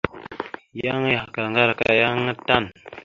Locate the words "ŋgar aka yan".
1.51-2.13